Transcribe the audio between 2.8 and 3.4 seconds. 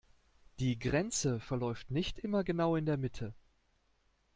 der Mitte.